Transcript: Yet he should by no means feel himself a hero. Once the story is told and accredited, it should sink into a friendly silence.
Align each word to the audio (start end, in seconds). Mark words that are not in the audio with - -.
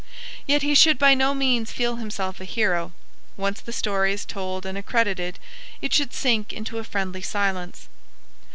Yet 0.47 0.63
he 0.63 0.73
should 0.73 0.97
by 0.97 1.13
no 1.13 1.35
means 1.35 1.71
feel 1.71 1.97
himself 1.97 2.41
a 2.41 2.43
hero. 2.45 2.91
Once 3.37 3.61
the 3.61 3.71
story 3.71 4.13
is 4.13 4.25
told 4.25 4.65
and 4.65 4.75
accredited, 4.75 5.37
it 5.79 5.93
should 5.93 6.11
sink 6.11 6.51
into 6.51 6.79
a 6.79 6.83
friendly 6.83 7.21
silence. 7.21 7.87